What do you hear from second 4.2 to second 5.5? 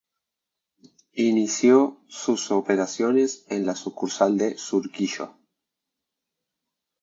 de Surquillo.